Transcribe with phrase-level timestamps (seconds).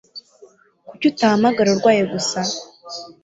[0.87, 2.39] Kuki utahamagaye urwaye gusa?